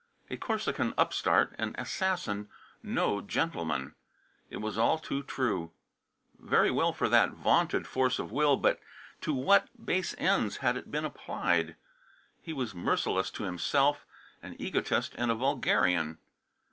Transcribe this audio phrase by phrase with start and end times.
[0.31, 2.49] A Corsican upstart, an assassin,
[2.81, 3.93] no gentleman!
[4.49, 5.73] It was all too true.
[6.39, 8.79] Very well, for that vaunted force of will, but
[9.21, 11.75] to what base ends had it been applied!
[12.41, 14.07] He was merciless to himself,
[14.41, 16.17] an egotist and a vulgarian.